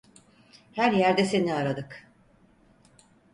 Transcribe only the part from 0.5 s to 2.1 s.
Her yerde seni aradık.